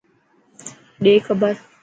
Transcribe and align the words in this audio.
ڏي 1.03 1.13
کبر. 1.27 1.55